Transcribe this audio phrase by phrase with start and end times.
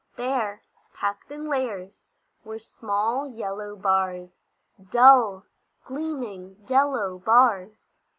[0.17, 0.63] There,
[0.95, 2.07] packed in layers,
[2.43, 4.33] were small yellow bars;
[4.89, 5.45] dull,
[5.85, 7.97] gleaming, yellow bars!